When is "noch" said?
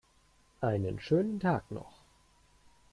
1.69-2.01